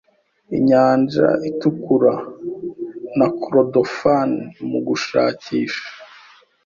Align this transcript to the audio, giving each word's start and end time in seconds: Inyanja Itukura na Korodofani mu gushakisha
Inyanja 0.57 1.27
Itukura 1.49 2.13
na 3.17 3.27
Korodofani 3.41 4.41
mu 4.69 4.79
gushakisha 4.87 5.85